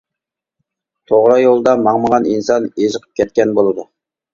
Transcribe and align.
توغرا 1.11 1.37
يولدا 1.45 1.75
ماڭمىغان 1.85 2.29
ئىنسان 2.33 2.69
ئېزىقىپ 2.75 3.11
كەتكەن 3.23 3.59
بولىدۇ. 3.61 3.93